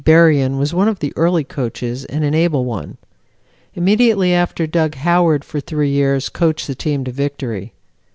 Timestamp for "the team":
6.65-7.03